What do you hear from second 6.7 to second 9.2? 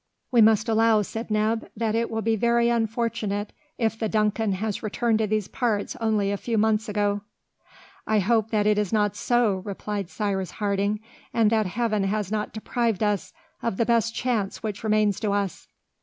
ago!" "I hope that it is not